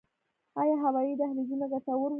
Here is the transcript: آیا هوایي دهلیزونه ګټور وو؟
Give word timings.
آیا 0.61 0.75
هوایي 0.83 1.13
دهلیزونه 1.19 1.65
ګټور 1.71 1.97
وو؟ 1.99 2.07